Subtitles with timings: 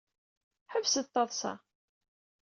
[0.71, 1.53] Ḥebset taḍsa.